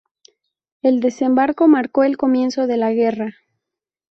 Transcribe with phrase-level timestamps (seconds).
[0.81, 3.35] El desembarco marcó el comienzo de la guerra.